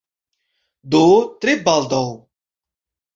[0.95, 1.01] Do,
[1.45, 2.01] tre baldaŭ